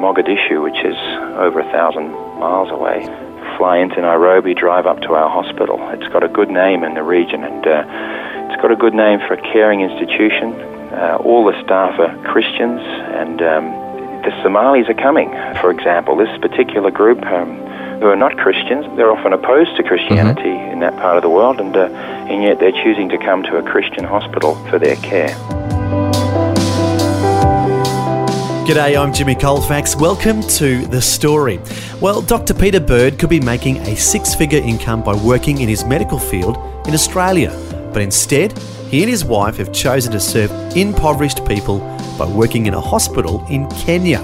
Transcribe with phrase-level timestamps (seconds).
[0.00, 0.96] Mogadishu, which is
[1.36, 3.04] over a thousand miles away,
[3.56, 5.76] fly into Nairobi, drive up to our hospital.
[5.90, 7.84] It's got a good name in the region, and uh,
[8.48, 10.56] it's got a good name for a caring institution.
[10.90, 12.80] Uh, all the staff are Christians,
[13.20, 13.64] and um,
[14.24, 15.28] the Somalis are coming.
[15.60, 17.22] For example, this particular group.
[17.26, 17.68] Um,
[18.00, 20.72] who are not Christians, they're often opposed to Christianity mm-hmm.
[20.72, 21.84] in that part of the world, and, uh,
[22.32, 25.59] and yet they're choosing to come to a Christian hospital for their care.
[28.70, 29.96] G'day, I'm Jimmy Colfax.
[29.96, 31.58] Welcome to The Story.
[32.00, 32.54] Well, Dr.
[32.54, 36.56] Peter Bird could be making a six figure income by working in his medical field
[36.86, 37.50] in Australia,
[37.92, 38.56] but instead,
[38.88, 41.80] he and his wife have chosen to serve impoverished people
[42.16, 44.20] by working in a hospital in Kenya.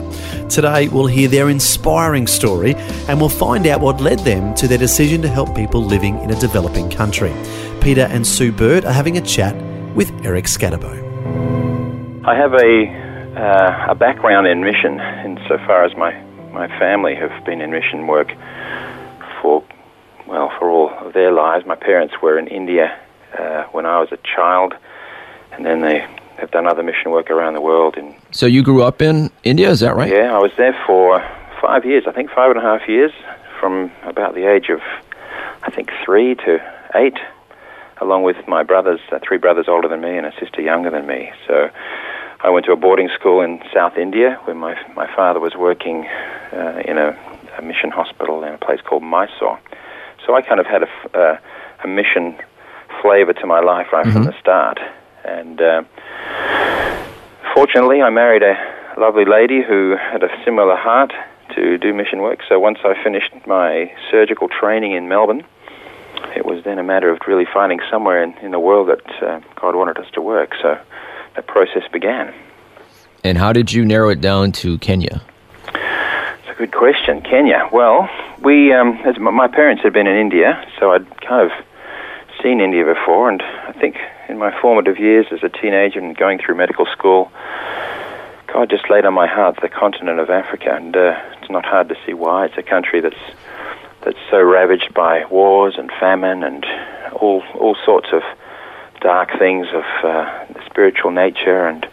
[0.48, 2.76] Today, we'll hear their inspiring story
[3.08, 6.30] and we'll find out what led them to their decision to help people living in
[6.30, 7.34] a developing country.
[7.80, 9.56] Peter and Sue Bird are having a chat
[9.96, 11.02] with Eric Scatterbo.
[12.24, 13.05] I have a
[13.36, 16.18] uh, a background in mission, insofar as my,
[16.52, 18.32] my family have been in mission work
[19.40, 19.62] for,
[20.26, 21.66] well, for all of their lives.
[21.66, 22.98] My parents were in India
[23.38, 24.74] uh, when I was a child,
[25.52, 26.06] and then they
[26.38, 27.96] have done other mission work around the world.
[27.96, 30.10] In so you grew up in India, is that right?
[30.10, 31.20] Yeah, I was there for
[31.60, 32.04] five years.
[32.06, 33.12] I think five and a half years,
[33.60, 34.80] from about the age of,
[35.62, 36.58] I think three to
[36.94, 37.18] eight,
[38.00, 41.06] along with my brothers, uh, three brothers older than me and a sister younger than
[41.06, 41.32] me.
[41.46, 41.70] So
[42.40, 46.06] I went to a boarding school in South India where my my father was working
[46.52, 47.16] uh, in a,
[47.58, 49.58] a, mission hospital in a place called Mysore.
[50.24, 51.38] So I kind of had a, uh,
[51.84, 52.36] a mission
[53.00, 54.12] flavor to my life right mm-hmm.
[54.12, 54.78] from the start.
[55.24, 55.84] And uh,
[57.54, 58.56] fortunately, I married a
[58.98, 61.12] lovely lady who had a similar heart
[61.54, 62.40] to do mission work.
[62.48, 65.44] So once I finished my surgical training in Melbourne,
[66.36, 69.40] it was then a matter of really finding somewhere in, in the world that uh,
[69.54, 70.54] God wanted us to work.
[70.60, 70.78] So
[71.36, 72.34] the process began.
[73.22, 75.22] And how did you narrow it down to Kenya?
[75.74, 77.22] It's a good question.
[77.22, 77.68] Kenya.
[77.72, 78.08] Well,
[78.42, 81.66] we, um, as my parents had been in India, so I'd kind of
[82.42, 83.96] seen India before, and I think
[84.28, 87.30] in my formative years as a teenager and going through medical school,
[88.46, 91.88] God just laid on my heart the continent of Africa, and uh, it's not hard
[91.88, 92.46] to see why.
[92.46, 93.16] It's a country that's
[94.02, 96.64] that's so ravaged by wars and famine and
[97.12, 98.22] all all sorts of
[99.00, 101.86] dark things of uh, spiritual nature, and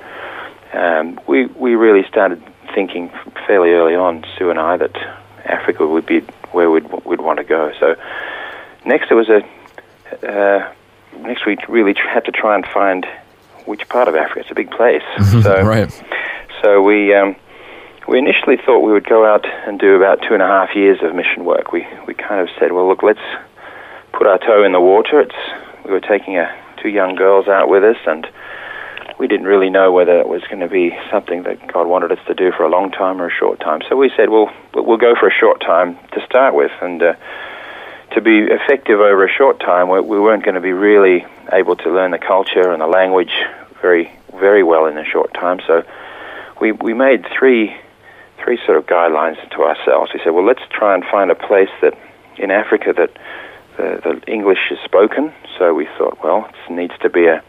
[0.74, 2.42] um, we we really started
[2.74, 3.10] thinking
[3.48, 4.96] fairly early on, Sue and I, that
[5.46, 6.22] Africa would be
[6.52, 7.72] where we'd we'd want to go.
[7.80, 7.96] So
[8.86, 9.44] next there was a
[10.28, 10.74] uh,
[11.20, 13.06] next we really had to try and find
[13.66, 14.42] which part of Africa.
[14.42, 15.04] It's a big place,
[15.44, 15.92] so right.
[16.62, 17.14] So we.
[17.14, 17.36] Um,
[18.06, 21.00] we initially thought we would go out and do about two and a half years
[21.02, 21.72] of mission work.
[21.72, 23.24] We we kind of said, well, look, let's
[24.12, 25.22] put our toe in the water.
[25.22, 25.36] It's
[25.86, 26.54] we were taking a
[26.84, 28.28] two young girls out with us, and
[29.18, 32.20] we didn't really know whether it was going to be something that God wanted us
[32.28, 33.82] to do for a long time or a short time.
[33.88, 37.16] So we said, well, we'll go for a short time to start with, and uh,
[38.12, 41.76] to be effective over a short time, we, we weren't going to be really able
[41.78, 43.34] to learn the culture and the language
[43.82, 45.60] very, very well in a short time.
[45.66, 45.84] So
[46.60, 47.76] we we made three
[48.44, 50.12] three sort of guidelines to ourselves.
[50.14, 51.98] We said, well, let's try and find a place that
[52.38, 53.12] in Africa that
[53.78, 55.34] the, the English is spoken.
[55.58, 57.44] So we thought, well, it needs to be a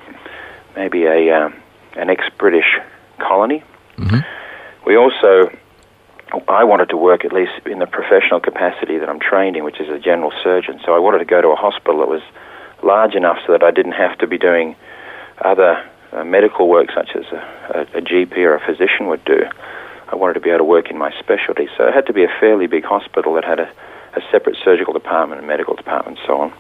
[0.77, 1.55] maybe a um,
[1.97, 2.79] an ex-British
[3.19, 3.63] colony.
[3.97, 4.21] Mm-hmm.
[4.87, 5.57] We also,
[6.49, 9.81] I wanted to work at least in the professional capacity that I'm trained in, which
[9.81, 10.81] is a general surgeon.
[10.85, 12.23] So I wanted to go to a hospital that was
[12.83, 14.77] large enough so that I didn't have to be doing
[15.41, 19.45] other uh, medical work such as a, a, a GP or a physician would do.
[20.09, 21.69] I wanted to be able to work in my specialty.
[21.77, 23.71] So it had to be a fairly big hospital that had a,
[24.17, 26.53] a separate surgical department and medical department and so on.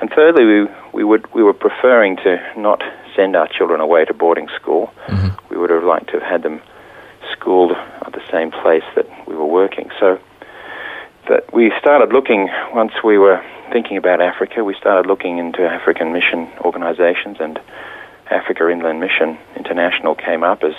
[0.00, 2.82] And thirdly, we, we, would, we were preferring to not
[3.14, 4.92] send our children away to boarding school.
[5.06, 5.28] Mm-hmm.
[5.48, 6.60] We would have liked to have had them
[7.32, 9.90] schooled at the same place that we were working.
[10.00, 10.18] So
[11.28, 13.42] that we started looking, once we were
[13.72, 17.58] thinking about Africa, we started looking into African mission organizations, and
[18.30, 20.74] Africa Inland Mission International came up as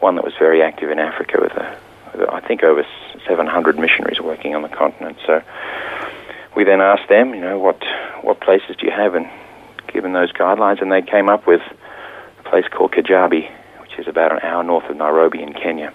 [0.00, 1.78] one that was very active in Africa a, with a,
[2.14, 2.86] I think over
[3.26, 5.18] 700 missionaries working on the continent.
[5.26, 5.42] So
[6.56, 7.82] we then asked them, you know, what
[8.22, 9.28] what places do you have, and
[9.88, 11.60] given those guidelines, and they came up with
[12.40, 13.50] a place called Kijabe,
[13.80, 15.92] which is about an hour north of Nairobi in Kenya.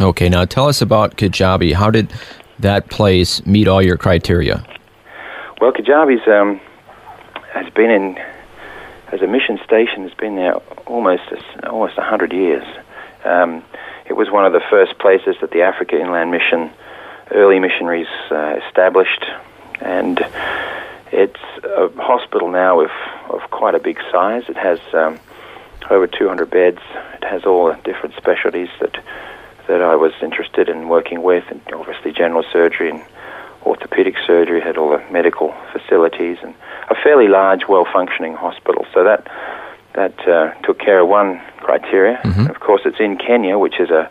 [0.00, 1.72] Okay, now tell us about Kijabe.
[1.72, 2.12] How did
[2.58, 4.64] that place meet all your criteria?
[5.60, 6.60] Well, Kijabe's um,
[7.52, 8.18] has been in
[9.12, 10.02] as a mission station.
[10.02, 11.22] Has been there almost
[11.64, 12.64] almost hundred years.
[13.24, 13.62] Um,
[14.08, 16.70] it was one of the first places that the Africa Inland Mission
[17.32, 19.24] early missionaries uh, established,
[19.80, 20.24] and
[21.12, 22.90] it's a hospital now of,
[23.28, 24.44] of quite a big size.
[24.48, 25.18] It has um,
[25.90, 26.80] over 200 beds.
[27.14, 28.96] It has all the different specialties that
[29.68, 33.02] that I was interested in working with, and obviously general surgery and
[33.64, 34.60] orthopedic surgery.
[34.60, 36.54] Had all the medical facilities and
[36.88, 38.86] a fairly large, well-functioning hospital.
[38.94, 39.26] So that
[39.96, 42.20] that uh, took care of one criteria.
[42.22, 42.48] Mhm.
[42.48, 44.08] Of course, it's in Kenya, which is a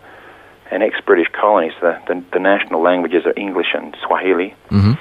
[0.71, 1.71] an ex-British colony.
[1.79, 4.55] So the, the, the national languages are English and Swahili.
[4.69, 4.93] hmm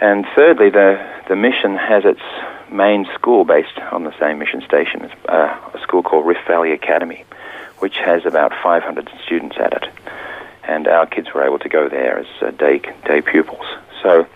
[0.00, 0.90] And thirdly, the,
[1.28, 2.22] the mission has its
[2.70, 6.72] main school based on the same mission station, It's, uh, a school called Rift Valley
[6.72, 7.24] Academy,
[7.80, 9.88] which has about 500 students at it.
[10.62, 13.66] And our kids were able to go there as uh, day, day pupils.
[14.02, 14.26] So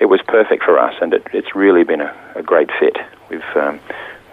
[0.00, 2.96] it was perfect for us, and it, it's really been a, a great fit.
[3.30, 3.80] We've, um,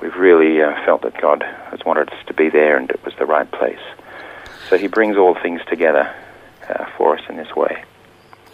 [0.03, 1.41] we've really uh, felt that God
[1.71, 3.79] has wanted us to be there, and it was the right place.
[4.69, 6.13] So He brings all things together
[6.69, 7.83] uh, for us in this way.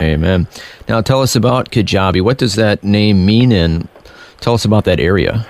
[0.02, 0.48] Amen.
[0.88, 2.22] Now tell us about Kijabe.
[2.22, 3.90] What does that name mean, and
[4.40, 5.46] tell us about that area?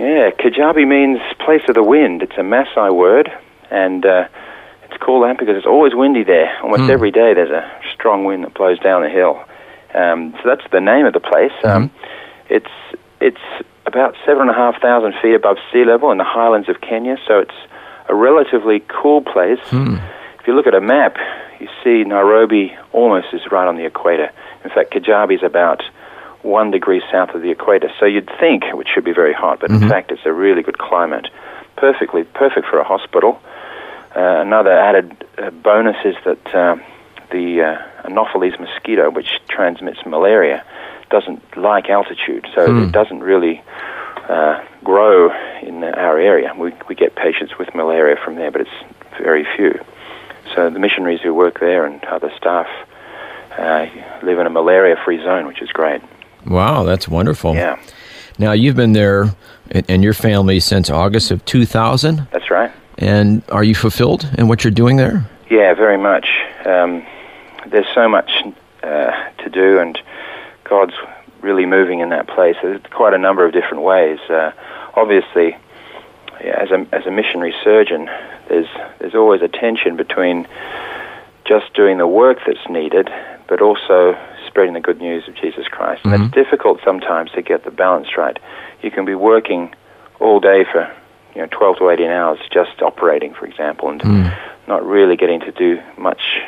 [0.00, 2.22] Yeah, Kijabe means place of the wind.
[2.22, 3.30] It's a Maasai word,
[3.70, 4.26] and uh,
[4.84, 6.50] it's called that because it's always windy there.
[6.62, 6.90] Almost Hmm.
[6.90, 9.44] every day there's a strong wind that blows down the hill.
[9.94, 11.52] Um, so that's the name of the place.
[11.62, 11.90] Um,
[12.50, 12.70] it's
[13.20, 13.40] it's
[13.86, 17.16] about seven and a half thousand feet above sea level in the highlands of Kenya,
[17.26, 17.54] so it's
[18.08, 19.60] a relatively cool place.
[19.66, 19.96] Hmm.
[20.40, 21.16] If you look at a map,
[21.60, 24.30] you see Nairobi almost is right on the equator.
[24.64, 25.82] In fact, Kijabe is about
[26.42, 27.90] one degree south of the equator.
[27.98, 29.82] So you'd think it should be very hot, but Mhm.
[29.82, 31.28] in fact, it's a really good climate.
[31.76, 33.40] Perfectly perfect for a hospital.
[34.14, 36.76] Uh, another added uh, bonus is that uh,
[37.30, 40.62] the uh, Anopheles mosquito, which transmits malaria,
[41.10, 42.82] doesn't like altitude, so Hmm.
[42.84, 43.62] it doesn't really
[44.28, 45.30] uh, grow
[45.62, 46.52] in our area.
[46.56, 48.70] We, we get patients with malaria from there, but it's
[49.20, 49.78] very few.
[50.54, 52.66] So the missionaries who work there and other staff
[53.58, 53.86] uh,
[54.22, 56.02] live in a malaria-free zone, which is great.
[56.46, 57.54] Wow, that's wonderful.
[57.54, 57.78] Yeah,
[58.38, 59.34] Now you've been there
[59.70, 62.70] and, and your family since August of 2000, that's right.
[62.98, 65.24] and are you fulfilled in what you're doing there?
[65.50, 66.26] Yeah, very much.
[66.64, 67.04] Um,
[67.68, 68.30] there's so much
[68.82, 69.98] uh, to do, and
[70.68, 70.94] God's
[71.40, 72.56] really moving in that place.
[72.62, 74.18] There's quite a number of different ways.
[74.28, 74.52] Uh,
[74.94, 75.56] obviously,
[76.42, 78.08] yeah, as a as a missionary surgeon,
[78.48, 78.66] there's
[78.98, 80.46] there's always a tension between
[81.44, 83.08] just doing the work that's needed,
[83.48, 86.04] but also spreading the good news of Jesus Christ.
[86.04, 86.26] And Mhm.
[86.26, 88.38] it's difficult sometimes to get the balance right.
[88.82, 89.72] You can be working
[90.18, 90.88] all day for
[91.34, 94.26] you know 12 to 18 hours just operating, for example, and Hmm.
[94.66, 96.42] not really getting to do much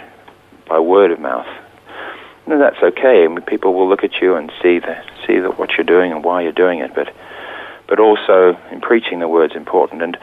[0.66, 1.46] by word of mouth.
[2.50, 3.24] And that's okay.
[3.24, 4.96] I mean, people will look at you and see the,
[5.26, 6.94] see that what you're doing and why you're doing it.
[6.94, 7.12] But
[7.86, 10.16] but also in preaching the word's important, and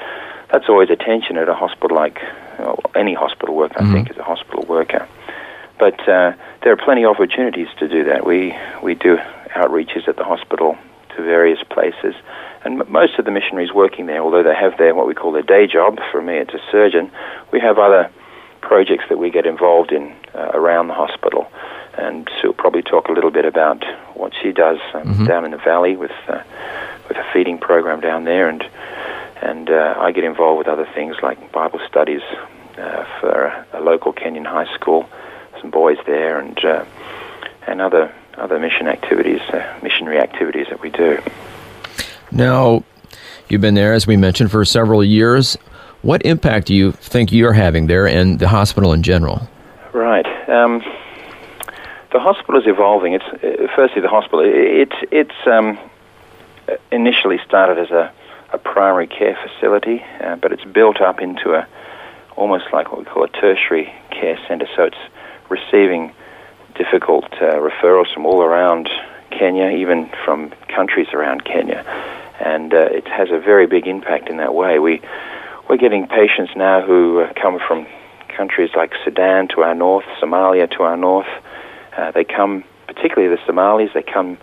[0.52, 2.22] that's always a tension at a hospital like
[2.60, 3.80] well, any hospital worker.
[3.80, 3.90] Mhm.
[3.90, 5.08] I think as a hospital worker.
[5.78, 8.26] But uh, there are plenty of opportunities to do that.
[8.26, 9.18] We we do
[9.54, 10.78] outreaches at the hospital
[11.16, 12.16] to various places,
[12.64, 15.32] and m- most of the missionaries working there, although they have their what we call
[15.32, 16.00] their day job.
[16.12, 17.12] For me, it's a surgeon.
[17.52, 18.10] We have other
[18.62, 21.48] projects that we get involved in uh, around the hospital,
[21.98, 23.84] and Sue will probably talk a little bit about
[24.14, 25.28] what she does um, Mhm.
[25.28, 26.40] down in the valley with uh,
[27.08, 28.66] with a feeding program down there, and
[29.42, 32.22] and uh, I get involved with other things like Bible studies
[32.78, 35.08] uh, for a, a local Kenyan high school,
[35.62, 36.84] some boys there, and uh,
[37.68, 41.20] and other other mission activities, uh, missionary activities that we do.
[42.32, 42.84] Now,
[43.48, 45.58] you've been there, as we mentioned, for several years.
[46.02, 49.48] What impact do you think you're having there and the hospital in general?
[49.94, 50.26] Right.
[50.50, 50.84] Um,
[52.12, 53.14] the hospital is evolving.
[53.14, 54.40] It's uh, firstly the hospital.
[54.42, 55.78] It, it's it's um,
[56.92, 58.12] initially started as a,
[58.54, 61.68] a primary care facility, uh, but it's built up into a
[62.36, 64.68] almost like what we call a tertiary care centre.
[64.76, 64.98] So it's
[65.50, 66.14] receiving
[66.76, 68.90] difficult uh, referrals from all around
[69.32, 71.84] Kenya, even from countries around Kenya,
[72.40, 74.80] and uh, it has a very big impact in that way.
[74.80, 75.02] We
[75.70, 77.88] we're getting patients now who uh, come from
[78.28, 81.28] countries like Sudan to our north, Somalia to our north.
[81.98, 84.38] Uh, they come, particularly the Somalis, they come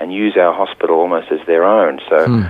[0.00, 2.00] and use our hospital almost as their own.
[2.08, 2.42] So Hmm.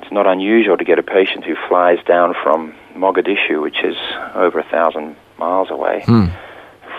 [0.00, 3.96] it's not unusual to get a patient who flies down from Mogadishu, which is
[4.34, 6.26] over a thousand miles away, Hmm.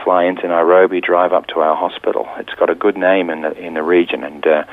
[0.04, 2.28] fly into Nairobi, drive up to our hospital.
[2.40, 4.64] It's got a good name in the in the region, and uh,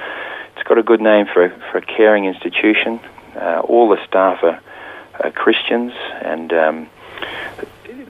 [0.57, 2.99] it's got a good name for for a caring institution.
[3.41, 4.59] Uh, all the staff are,
[5.23, 5.93] are Christians,
[6.23, 6.89] and um,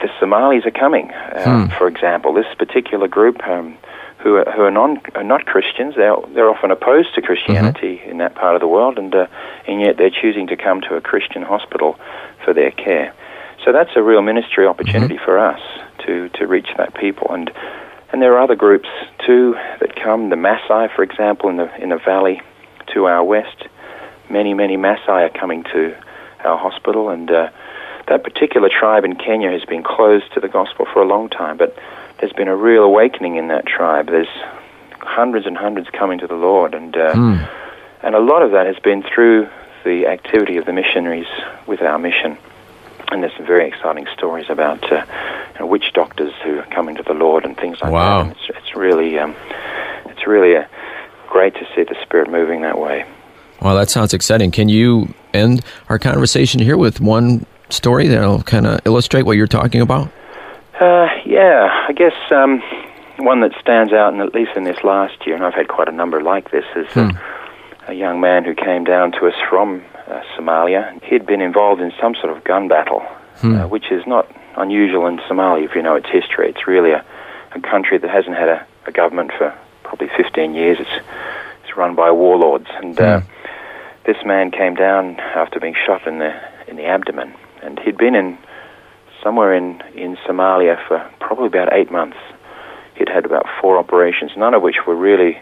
[0.01, 1.13] the Somalis are coming.
[1.35, 3.77] Um, For example, this particular group um,
[4.23, 8.19] who are, who are non are not Christians, they're they're often opposed to Christianity in
[8.19, 9.27] that part of the world, and uh,
[9.67, 11.99] and yet they're choosing to come to a Christian hospital
[12.45, 13.15] for their care.
[13.65, 15.61] So that's a real ministry opportunity for us
[16.07, 17.51] to to reach that people and.
[18.13, 18.89] And there are other groups
[19.25, 20.31] too that come.
[20.31, 22.43] The Maasai, for example, in the in the valley
[22.93, 23.69] to our west,
[24.29, 25.97] many many Maasai are coming to
[26.45, 27.51] our hospital, and uh,
[28.09, 31.57] that particular tribe in Kenya has been closed to the gospel for a long time.
[31.57, 31.79] But
[32.21, 34.07] there's been a real awakening in that tribe.
[34.07, 34.29] There's
[35.01, 37.47] hundreds and hundreds coming to the Lord, and uh,
[38.03, 39.49] and a lot of that has been through
[39.85, 41.27] the activity of the missionaries
[41.67, 42.37] with our mission.
[43.11, 45.05] And there's some very exciting stories about uh,
[45.55, 48.23] you know, witch doctors who are coming to the Lord and things like Wow.
[48.23, 48.29] that.
[48.29, 49.35] And it's, it's really, um,
[50.07, 50.65] it's really uh
[51.29, 53.05] great to see the Spirit moving that way.
[53.63, 54.51] Well, that sounds exciting.
[54.51, 59.47] Can you end our conversation here with one story that'll kind of illustrate what you're
[59.47, 60.11] talking about?
[60.81, 62.63] Uh, yeah, I guess um,
[63.19, 65.89] one that stands out, and at least in this last year, and I've had quite
[65.89, 67.13] a number like this, is uh,
[67.87, 71.03] a young man who came down to us from uh, Somalia.
[71.05, 73.03] He'd been involved in some sort of gun battle,
[73.57, 76.49] uh, which is not unusual in Somalia if you know its history.
[76.49, 77.05] It's really a,
[77.55, 80.79] a country that hasn't had a, a government for probably 15 years.
[80.81, 81.07] It's,
[81.63, 83.21] it's run by warlords, and uh,
[84.07, 86.35] this man came down after being shot in the
[86.69, 88.39] in the abdomen, and he'd been in
[89.23, 92.17] somewhere in, in Somalia for probably about eight months.
[92.97, 95.41] He'd had about four operations, none of which were really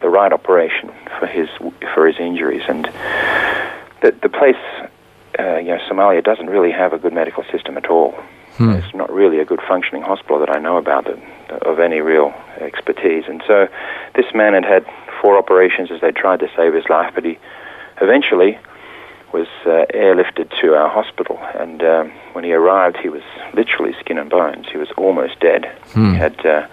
[0.00, 1.48] the right operation for his
[1.94, 2.62] for his injuries.
[2.68, 2.84] And
[4.02, 4.56] the the place,
[5.38, 8.14] uh, you know, Somalia doesn't really have a good medical system at all.
[8.78, 12.32] It's not really a good functioning hospital that I know about that, of any real
[12.60, 13.24] expertise.
[13.26, 13.66] And so,
[14.14, 14.86] this man had had
[15.20, 17.38] four operations as they tried to save his life, but he
[18.00, 18.58] eventually
[19.34, 21.36] was uh, airlifted to our hospital.
[21.58, 23.22] And um, when he arrived, he was
[23.52, 24.66] literally skin and bones.
[24.70, 25.66] He was almost dead.
[26.12, 26.68] He had uh,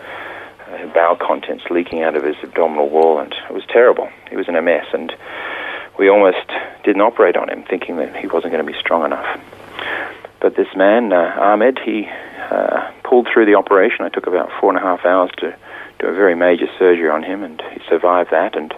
[0.94, 4.10] bowel contents leaking out of his abdominal wall, and it was terrible.
[4.30, 5.12] He was in a mess, and
[5.98, 6.48] we almost
[6.84, 9.40] didn't operate on him, thinking that he wasn't going to be strong enough.
[10.40, 12.08] But this man, uh, Ahmed, he
[12.52, 14.06] uh, pulled through the operation.
[14.06, 15.56] It took about four and a half hours to
[16.00, 18.56] do a very major surgery on him, and he survived that.
[18.56, 18.72] And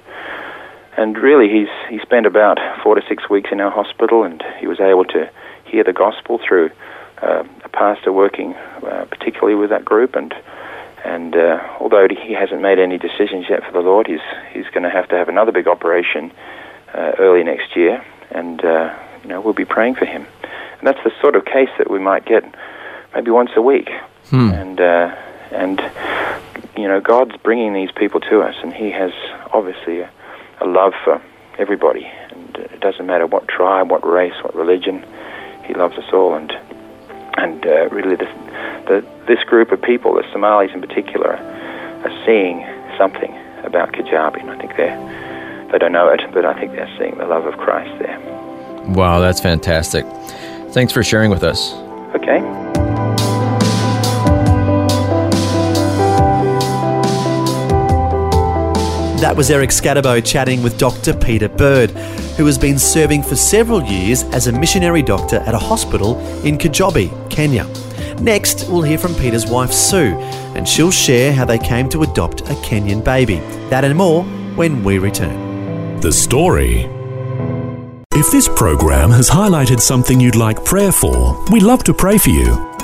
[0.97, 4.67] and really, he's he spent about four to six weeks in our hospital, and he
[4.67, 5.29] was able to
[5.65, 6.69] hear the gospel through
[7.21, 10.15] uh, a pastor working uh, particularly with that group.
[10.15, 10.33] And
[11.03, 14.21] and uh, although he hasn't made any decisions yet for the Lord, he's
[14.51, 16.31] he's going to have to have another big operation
[16.93, 20.25] uh, early next year, and uh, you know we'll be praying for him.
[20.79, 22.43] And that's the sort of case that we might get
[23.15, 23.89] maybe once a week,
[24.53, 25.15] and uh,
[25.51, 25.81] and
[26.77, 29.11] you know God's bringing these people to us, and He has
[29.51, 30.09] obviously a,
[30.63, 31.21] a love for
[31.57, 35.05] everybody, and it doesn't matter what tribe, what race, what religion.
[35.65, 36.51] He loves us all, and
[37.37, 38.25] and uh, really the,
[38.87, 42.65] the this group of people, the Somalis in particular, are seeing
[42.97, 44.89] something about Kijabe, and I think they
[45.71, 48.19] they don't know it, but I think they're seeing the love of Christ there.
[48.89, 50.05] Wow, that's fantastic.
[50.71, 51.73] Thanks for sharing with us.
[52.15, 52.72] Okay.
[59.23, 61.13] That was Eric Scatterbo chatting with Dr.
[61.13, 61.91] Peter Bird,
[62.35, 66.57] who has been serving for several years as a missionary doctor at a hospital in
[66.57, 67.65] Kijabe, Kenya.
[68.21, 70.17] Next, we'll hear from Peter's wife Sue,
[70.57, 73.35] and she'll share how they came to adopt a Kenyan baby.
[73.69, 74.25] That and more
[74.57, 76.01] when we return.
[76.01, 76.81] The story.
[78.15, 82.29] If this program has highlighted something you'd like prayer for, we'd love to pray for
[82.29, 82.72] you.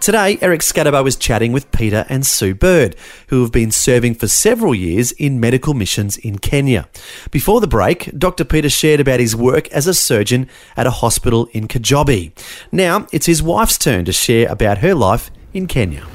[0.00, 2.94] Today, Eric Scatterbo is chatting with Peter and Sue Bird,
[3.28, 6.88] who have been serving for several years in medical missions in Kenya.
[7.30, 8.44] Before the break, Dr.
[8.44, 12.30] Peter shared about his work as a surgeon at a hospital in Kijabe.
[12.70, 16.06] Now, it's his wife's turn to share about her life in Kenya.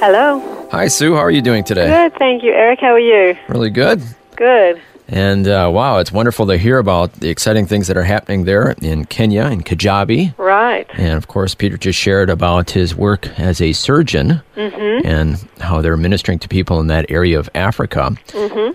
[0.00, 0.68] Hello.
[0.70, 1.14] Hi, Sue.
[1.14, 1.86] How are you doing today?
[1.86, 2.52] Good, thank you.
[2.52, 3.36] Eric, how are you?
[3.48, 4.02] Really good.
[4.36, 4.80] Good.
[5.08, 8.72] And uh, wow, it's wonderful to hear about the exciting things that are happening there
[8.82, 10.36] in Kenya, in Kijabe.
[10.38, 10.86] Right.
[10.92, 15.96] And of course, Peter just shared about his work as a surgeon and how they're
[15.96, 18.16] ministering to people in that area of Africa.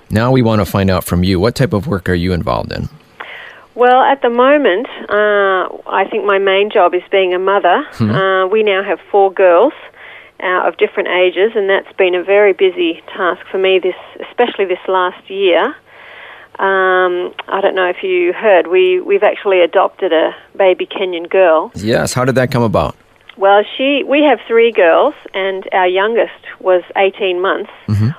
[0.10, 2.72] Now we want to find out from you what type of work are you involved
[2.72, 2.90] in?
[3.76, 7.86] Well, at the moment, uh, I think my main job is being a mother.
[8.00, 9.74] Uh, we now have four girls
[10.40, 13.80] uh, of different ages, and that's been a very busy task for me.
[13.80, 13.96] This,
[14.30, 15.76] especially this last year.
[16.60, 21.72] Um, I don't know if you heard, we, we've actually adopted a baby Kenyan girl.
[21.76, 22.14] Yes.
[22.14, 22.96] How did that come about?
[23.36, 27.72] Well, she we have three girls, and our youngest was 18 months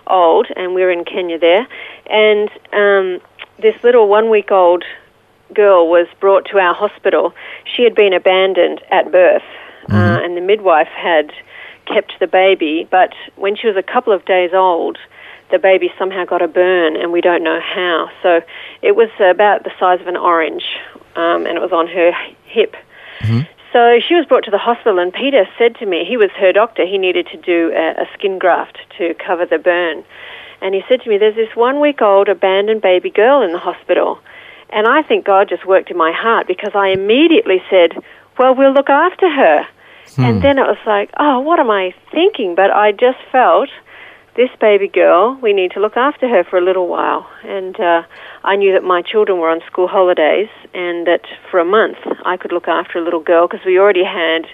[0.09, 1.69] old, and we are in Kenya there.
[2.07, 3.21] And um,
[3.61, 4.83] this little one-week-old
[5.55, 7.33] girl was brought to our hospital.
[7.65, 9.45] She had been abandoned at birth,
[9.89, 11.33] uh, and the midwife had
[11.87, 12.89] kept the baby.
[12.91, 14.99] But when she was a couple of days old,
[15.51, 18.11] the baby somehow got a burn, and we don't know how.
[18.23, 18.41] So
[18.83, 20.65] it was about the size of an orange,
[21.17, 22.13] um, and it was on her
[22.45, 22.77] hip.
[23.73, 26.53] So she was brought to the hospital, and Peter said to me, he was her
[26.53, 30.05] doctor, he needed to do a, a skin graft to cover the burn.
[30.61, 33.59] And he said to me, There's this one week old abandoned baby girl in the
[33.59, 34.21] hospital.
[34.71, 37.93] And I think God just worked in my heart because I immediately said,
[38.39, 39.67] Well, we'll look after her.
[40.17, 42.55] And then it was like, Oh, what am I thinking?
[42.55, 43.71] But I just felt
[44.37, 47.31] this baby girl, we need to look after her for a little while.
[47.45, 48.03] And uh,
[48.43, 52.37] I knew that my children were on school holidays and that for a month I
[52.37, 54.47] could look after a little girl because we already had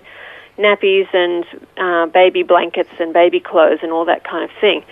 [0.59, 1.45] nappies and
[1.79, 4.85] uh, baby blankets and baby clothes and all that kind of thing.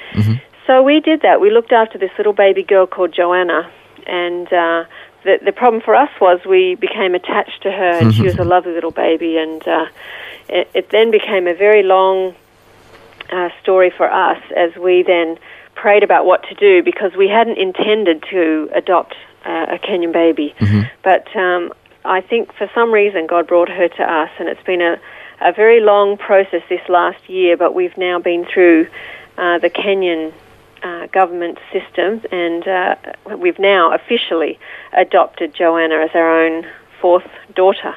[0.67, 1.41] So we did that.
[1.41, 3.71] We looked after this little baby girl called Joanna.
[4.07, 4.85] And uh,
[5.25, 8.45] the, the problem for us was we became attached to her and she was a
[8.45, 9.37] lovely little baby.
[9.37, 9.87] And uh,
[10.49, 12.35] it, it then became a very long
[13.31, 15.39] uh, story for us as we then
[15.75, 20.55] prayed about what to do because we hadn't intended to adopt uh, a Kenyan baby.
[21.03, 21.73] But um,
[22.05, 25.01] I think for some reason God brought her to us, and it's been a,
[25.41, 28.89] a very long process this last year, but we've now been through
[29.37, 30.33] uh, the Kenyan
[30.83, 32.95] uh, government system, and uh,
[33.37, 34.59] we've now officially
[34.93, 36.67] adopted Joanna as our own
[37.01, 37.95] fourth daughter.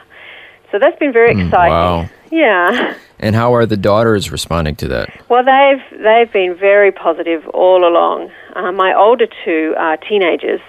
[0.71, 1.51] So that's been very exciting.
[1.51, 2.09] wow.
[2.31, 2.95] Yeah.
[3.19, 5.09] And how are the daughters responding to that?
[5.29, 8.31] Well, they've they've been very positive all along.
[8.55, 10.61] Uh, my older two are teenagers,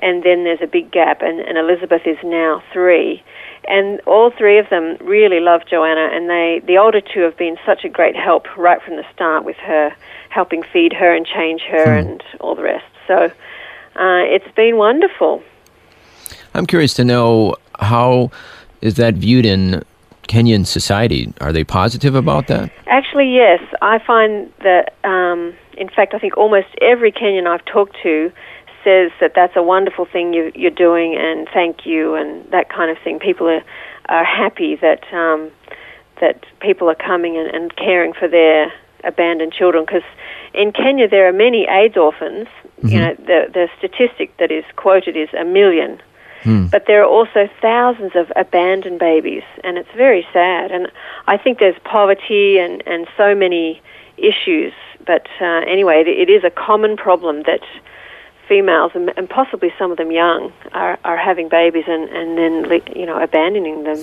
[0.00, 3.22] and then there's a big gap, and, and Elizabeth is now three,
[3.68, 7.58] and all three of them really love Joanna, and they the older two have been
[7.66, 9.92] such a great help right from the start with her,
[10.30, 12.86] helping feed her and change her and all the rest.
[13.06, 13.24] So
[13.96, 15.42] uh, it's been wonderful.
[16.54, 18.30] I'm curious to know how
[18.80, 19.82] is that viewed in
[20.28, 21.32] Kenyan society?
[21.40, 22.70] Are they positive about that?
[22.86, 23.60] Actually, yes.
[23.82, 28.32] I find that, um, in fact, I think almost every Kenyan I've talked to
[28.84, 32.90] says that that's a wonderful thing you, you're doing and thank you and that kind
[32.90, 33.18] of thing.
[33.18, 33.62] People are,
[34.08, 35.50] are happy that, um,
[36.20, 38.72] that people are coming and, and caring for their
[39.04, 40.02] abandoned children because
[40.54, 42.48] in Kenya there are many AIDS orphans.
[42.82, 46.00] You know, the, the statistic that is quoted is a million.
[46.70, 50.70] But there are also thousands of abandoned babies, and it's very sad.
[50.70, 50.90] And
[51.26, 53.82] I think there's poverty and, and so many
[54.16, 54.72] issues.
[55.04, 57.60] But uh, anyway, it, it is a common problem that
[58.48, 62.80] females, and, and possibly some of them young, are, are having babies and, and then,
[62.96, 63.96] you know, abandoning them.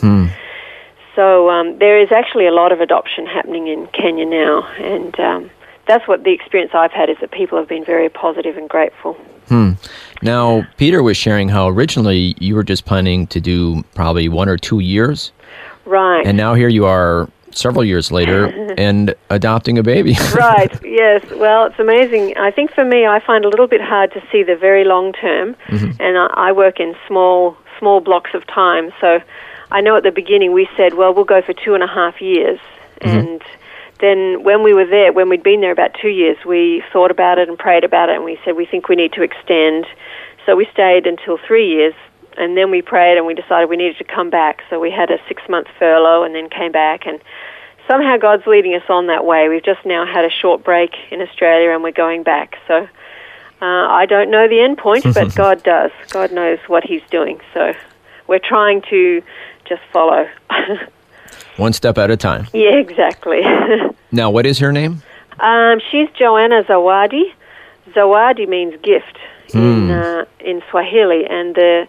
[1.16, 5.50] So um, there is actually a lot of adoption happening in Kenya now, and um,
[5.88, 9.14] that's what the experience I've had is that people have been very positive and grateful.
[9.48, 9.72] Hmm.
[10.22, 14.58] Now, Peter was sharing how originally you were just planning to do probably one or
[14.58, 15.32] two years,
[15.86, 16.26] Right.
[16.26, 18.48] and now here you are several years later
[18.78, 20.16] and adopting a baby.
[20.36, 21.24] right, yes.
[21.32, 22.38] Well, it's amazing.
[22.38, 24.84] I think for me, I find it a little bit hard to see the very
[24.84, 26.02] long term, mm-hmm.
[26.02, 28.92] and I, I work in small small blocks of time.
[29.00, 29.22] So
[29.72, 32.22] I know at the beginning we said, well, we'll go for two and a half
[32.22, 32.60] years,
[33.02, 33.18] mm-hmm.
[33.18, 33.42] and
[34.00, 37.40] then when we were there, when we'd been there about two years, we thought about
[37.40, 39.86] it and prayed about it, and we said we think we need to extend.
[40.46, 41.94] So we stayed until three years,
[42.38, 44.62] and then we prayed and we decided we needed to come back.
[44.70, 47.20] So we had a six month furlough and then came back and
[47.88, 49.50] somehow God's leading us on that way.
[49.50, 52.58] We've just now had a short break in Australia and we're going back.
[52.68, 52.88] So
[53.62, 55.92] uh, I don't know the end point, but God does.
[56.10, 57.42] God knows what He's doing.
[57.54, 57.74] So
[58.28, 59.24] we're trying to
[59.66, 60.30] just follow.
[61.58, 62.48] One step at a time.
[62.54, 63.42] yeah, exactly.
[64.12, 65.02] Now, what is her name?
[65.40, 67.34] um, she's Joanna Zawadi.
[67.92, 69.18] Zawadi means gift
[69.54, 71.88] in uh, in Swahili, and the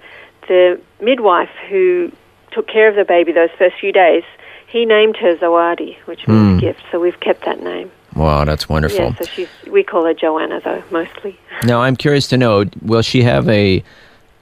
[0.49, 2.11] the midwife who
[2.51, 4.25] took care of the baby those first few days,
[4.67, 6.81] he named her Zawadi, which means gift.
[6.91, 7.91] So we've kept that name.
[8.17, 8.99] Wow, that's wonderful.
[8.99, 11.39] Yeah, so she's we call her Joanna though mostly.
[11.65, 13.83] Now, I'm curious to know, will she have a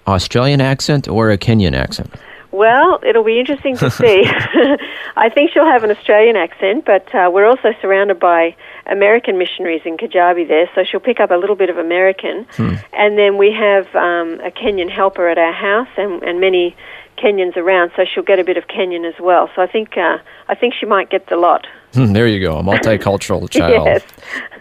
[0.06, 2.14] Australian accent or a Kenyan accent?
[2.56, 4.24] Well, it'll be interesting to see.
[5.16, 9.82] I think she'll have an Australian accent, but uh, we're also surrounded by American missionaries
[9.84, 12.46] in Kijabe there, so she'll pick up a little bit of American.
[12.92, 16.74] And then we have um, a Kenyan helper at our house, and, and many
[17.18, 19.50] Kenyans around, so she'll get a bit of Kenyan as well.
[19.54, 21.66] So I think uh, I think she might get the lot.
[21.94, 23.86] Hmm, there you go, a multicultural child.
[23.86, 24.02] Yes.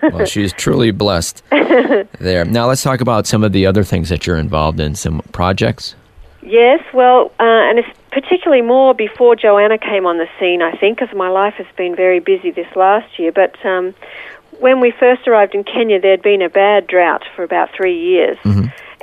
[0.01, 2.45] well, she's truly blessed there.
[2.45, 5.95] Now, let's talk about some of the other things that you're involved in, some projects.
[6.45, 10.99] Yes, well, uh, and it's particularly more before Joanna came on the scene, I think,
[10.99, 13.31] because my life has been very busy this last year.
[13.31, 13.95] But um,
[14.59, 18.37] when we first arrived in Kenya, there'd been a bad drought for about three years.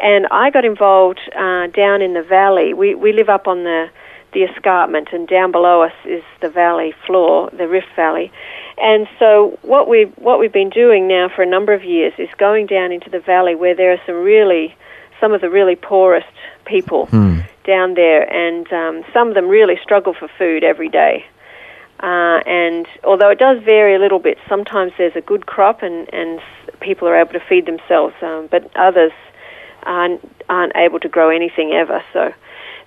[0.00, 2.74] And I got involved uh, down in the valley.
[2.74, 3.90] We, we live up on the,
[4.32, 8.30] the escarpment, and down below us is the valley floor, the Rift Valley.
[8.78, 12.28] And so what we what we've been doing now for a number of years is
[12.38, 14.74] going down into the valley where there are some really
[15.20, 16.26] some of the really poorest
[16.64, 17.06] people
[17.64, 21.24] down there, and um, some of them really struggle for food every day.
[22.00, 26.12] Uh, and although it does vary a little bit, sometimes there's a good crop and,
[26.12, 26.40] and
[26.80, 29.12] people are able to feed themselves, um, but others
[29.84, 32.02] aren't, aren't able to grow anything ever.
[32.12, 32.34] So,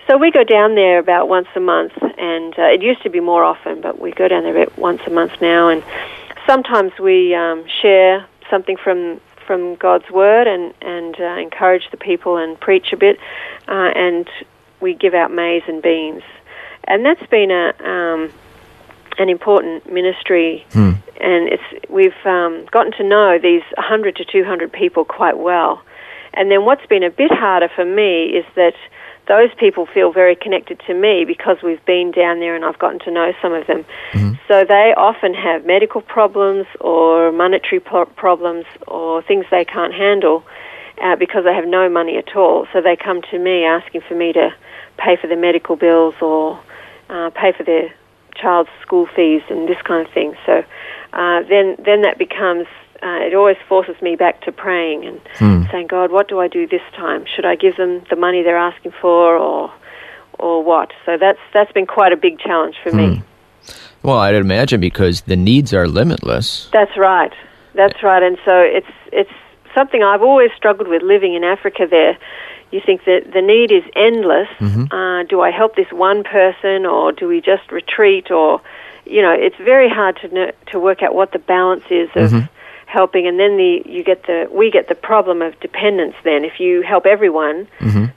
[0.06, 3.20] so we go down there about once a month, and uh, it used to be
[3.20, 5.70] more often, but we go down there about once a month now.
[5.70, 5.82] And
[6.46, 12.36] sometimes we um, share something from from God's word and and uh, encourage the people
[12.36, 13.18] and preach a bit,
[13.68, 14.28] uh, and
[14.80, 16.22] we give out maize and beans,
[16.84, 18.32] and that's been a um,
[19.18, 20.66] an important ministry,
[21.20, 25.82] and it's we've um, gotten to know these 100 to 200 people quite well.
[26.34, 28.74] And then what's been a bit harder for me is that
[29.28, 33.00] those people feel very connected to me because we've been down there and I've gotten
[33.00, 33.84] to know some of them.
[34.48, 40.44] So they often have medical problems or monetary pro- problems or things they can't handle
[41.02, 42.66] uh, because they have no money at all.
[42.72, 44.54] So they come to me asking for me to
[44.96, 46.60] pay for their medical bills or
[47.10, 47.92] uh, pay for their
[48.36, 50.36] child's school fees and this kind of thing.
[50.46, 50.62] So
[51.12, 52.66] uh, then, then that becomes.
[53.02, 55.20] Uh, it always forces me back to praying and
[55.70, 57.24] saying, God, what do I do this time?
[57.26, 59.72] Should I give them the money they're asking for, or,
[60.38, 60.92] or what?
[61.04, 63.22] So that's that's been quite a big challenge for me.
[64.02, 66.68] Well, I'd imagine because the needs are limitless.
[66.72, 67.32] That's right.
[67.74, 68.22] That's right.
[68.22, 69.30] And so it's it's
[69.74, 71.86] something I've always struggled with living in Africa.
[71.90, 72.16] There,
[72.70, 74.48] you think that the need is endless.
[74.92, 78.30] Uh, do I help this one person, or do we just retreat?
[78.30, 78.60] Or,
[79.04, 82.32] you know, it's very hard to know, to work out what the balance is of
[82.96, 83.26] helping.
[83.26, 86.16] And then the you get the we get the problem of dependence.
[86.24, 87.68] Then, if you help everyone,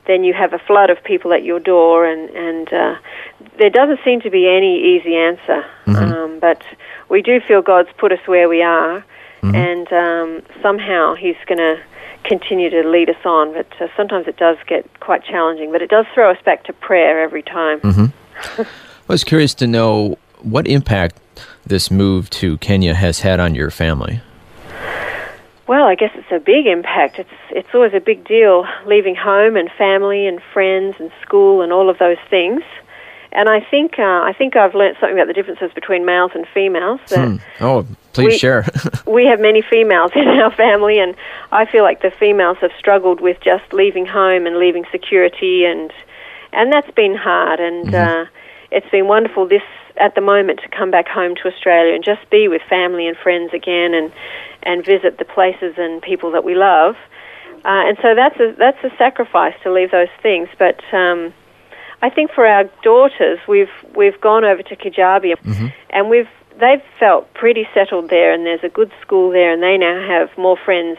[0.10, 2.96] then you have a flood of people at your door, and and uh,
[3.60, 5.66] there doesn't seem to be any easy answer.
[6.14, 6.62] Um, but
[7.10, 9.04] we do feel God's put us where we are,
[9.56, 11.76] and um, somehow He's going to
[12.24, 13.54] continue to lead us on.
[13.54, 15.72] But uh, sometimes it does get quite challenging.
[15.74, 17.80] But it does throw us back to prayer every time.
[18.58, 21.20] I was curious to know what impact
[21.66, 24.22] this move to Kenya has had on your family.
[25.70, 27.20] Well, I guess it's a big impact.
[27.20, 31.72] It's it's always a big deal leaving home and family and friends and school and
[31.72, 32.64] all of those things.
[33.32, 36.48] And I think uh, I think I've learnt something about the differences between males and
[36.52, 37.00] females.
[37.10, 38.66] That Oh, please We- share.
[39.06, 41.14] we have many females in our family, and
[41.52, 45.94] I feel like the females have struggled with just leaving home and leaving security, and
[46.52, 47.60] and that's been hard.
[47.60, 48.26] And uh,
[48.72, 49.62] it's been wonderful this
[49.98, 53.16] at the moment to come back home to Australia and just be with family and
[53.18, 54.12] friends again, and
[54.64, 56.96] and visit the places and people that we love.
[57.66, 60.82] Uh, and so that's a that's a sacrifice to leave those things, but.
[60.94, 61.34] Um,
[62.02, 65.36] I think for our daughters, we've we've gone over to Kijabe,
[65.90, 69.78] and we've they've felt pretty settled there, and there's a good school there, and they
[69.78, 70.98] now have more friends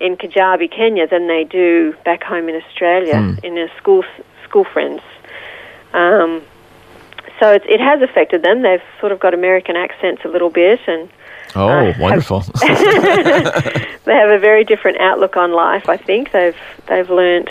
[0.00, 4.04] in Kijabe, Kenya, than they do back home in Australia in their school
[4.44, 5.00] school friends.
[5.94, 6.42] Um,
[7.40, 8.62] so it, it has affected them.
[8.62, 11.08] They've sort of got American accents a little bit, and
[11.56, 12.40] oh, Uh, wonderful.
[12.60, 15.88] they have a very different outlook on life.
[15.88, 16.56] I think they've
[16.88, 17.50] they've learnt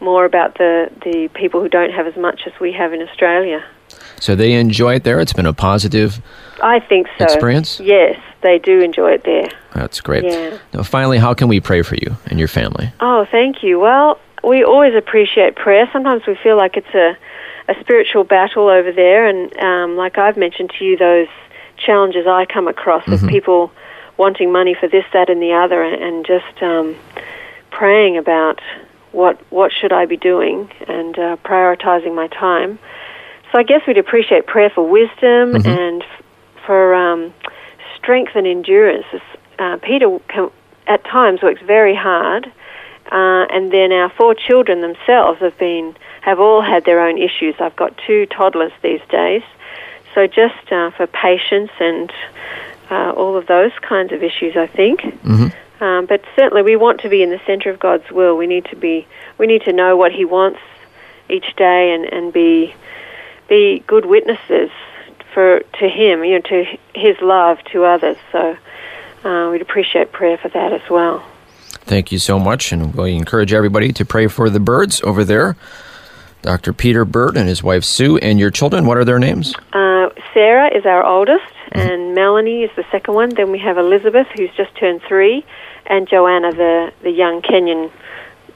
[0.00, 3.64] more about the the people who don't have as much as we have in Australia.
[4.20, 5.20] so they enjoy it there.
[5.20, 6.20] It's been a positive.
[6.62, 7.24] I think so.
[7.24, 7.80] Experience?
[7.80, 9.48] Yes, they do enjoy it there.
[9.74, 10.24] That's great.
[10.24, 10.58] Yeah.
[10.72, 12.92] Now, finally, how can we pray for you and your family?
[13.00, 13.78] Oh, thank you.
[13.80, 15.88] Well, we always appreciate prayer.
[15.92, 17.16] Sometimes we feel like it's a,
[17.68, 21.28] a spiritual battle over there, and um, like I've mentioned to you, those
[21.84, 23.70] challenges I come across of people
[24.16, 26.96] wanting money for this, that, and the other, and, and just um,
[27.70, 28.60] praying about
[29.12, 32.78] what what should I be doing and uh, prioritizing my time.
[33.52, 36.24] So I guess we'd appreciate prayer for wisdom and f-
[36.66, 37.32] for um,
[37.96, 39.06] strength and endurance.
[39.58, 40.50] Uh, Peter can,
[40.86, 42.46] at times works very hard,
[43.12, 47.54] uh, and then our four children themselves have been have all had their own issues.
[47.60, 49.42] I've got two toddlers these days,
[50.14, 52.12] so just uh, for patience and
[52.90, 55.04] uh, all of those kinds of issues, I think.
[55.80, 58.36] Um, but certainly, we want to be in the center of God's will.
[58.36, 59.06] We need to be.
[59.38, 60.60] We need to know what He wants
[61.28, 62.74] each day, and, and be
[63.48, 64.70] be good witnesses
[65.34, 68.16] for to him, you know, to his love to others.
[68.32, 68.56] So
[69.24, 71.26] uh, we'd appreciate prayer for that as well.
[71.86, 75.56] Thank you so much, and we encourage everybody to pray for the birds over there.
[76.44, 76.74] Dr.
[76.74, 78.84] Peter Bird and his wife Sue, and your children.
[78.84, 79.54] What are their names?
[79.72, 83.30] Uh, Sarah is our oldest, and Melanie is the second one.
[83.30, 85.42] Then we have Elizabeth, who's just turned three,
[85.86, 87.90] and Joanna, the the young Kenyan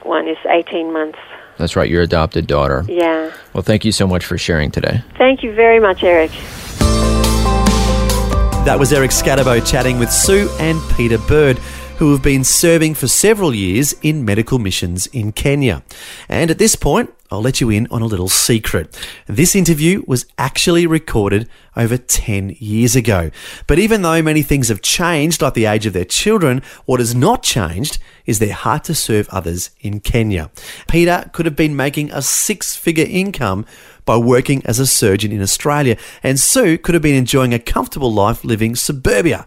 [0.03, 1.17] one, is eighteen months.
[1.57, 2.85] That's right, your adopted daughter.
[2.87, 3.33] Yeah.
[3.53, 5.01] Well, thank you so much for sharing today.
[5.17, 6.29] Thank you very much, Eric.
[8.65, 11.57] That was Eric Scatterbo chatting with Sue and Peter Bird,
[11.99, 15.83] who have been serving for several years in medical missions in Kenya.
[16.29, 18.97] And at this point, I'll let you in on a little secret.
[19.27, 23.31] This interview was actually recorded over 10 years ago.
[23.67, 27.13] But even though many things have changed, like the age of their children, what has
[27.13, 30.51] not changed is their heart to serve others in Kenya.
[30.87, 33.65] Peter could have been making a six figure income
[34.05, 38.13] by working as a surgeon in Australia, and Sue could have been enjoying a comfortable
[38.13, 39.45] life living suburbia.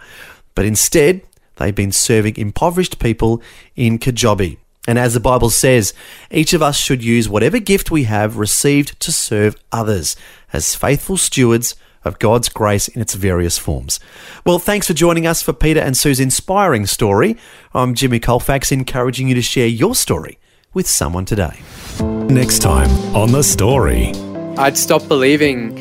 [0.55, 1.23] But instead,
[1.57, 3.43] they've been serving impoverished people
[3.77, 4.59] in Kijabe.
[4.87, 5.95] And as the Bible says,
[6.31, 10.17] each of us should use whatever gift we have received to serve others
[10.53, 14.01] as faithful stewards of God's grace in its various forms.
[14.45, 17.37] Well, thanks for joining us for Peter and Sue's inspiring story.
[17.73, 20.39] I'm Jimmy Colfax, encouraging you to share your story
[20.75, 21.61] with someone today.
[22.01, 24.13] Next time on The Story.
[24.59, 25.77] I'd stop believing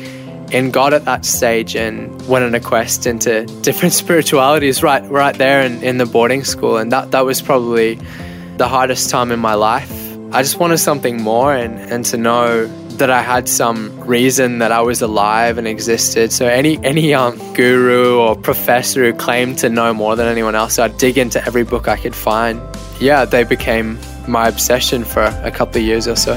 [0.52, 5.36] in God at that stage and went on a quest into different spiritualities right right
[5.36, 7.98] there in, in the boarding school and that, that was probably
[8.58, 9.90] the hardest time in my life.
[10.32, 12.66] I just wanted something more and, and to know
[12.98, 16.32] that I had some reason that I was alive and existed.
[16.32, 20.78] So any any um, guru or professor who claimed to know more than anyone else,
[20.78, 22.60] I'd dig into every book I could find.
[23.00, 26.34] Yeah, they became my obsession for a couple of years or so.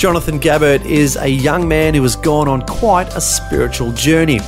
[0.00, 4.40] Jonathan Gabbard is a young man who has gone on quite a spiritual journey.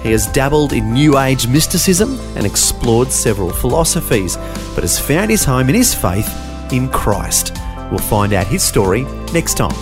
[0.00, 4.36] He has dabbled in New Age mysticism and explored several philosophies,
[4.76, 6.32] but has found his home in his faith
[6.72, 7.52] in Christ.
[7.90, 9.74] We'll find out his story next time.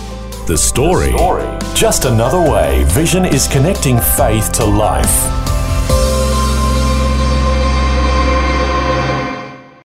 [0.47, 1.11] The Story.
[1.75, 5.50] Just another way Vision is connecting faith to life.